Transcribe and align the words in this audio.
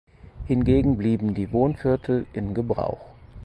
Hingegen 0.47 0.97
blieben 0.97 1.35
die 1.35 1.51
Wohnviertel 1.51 2.25
in 2.33 2.55
Gebrauch. 2.55 3.05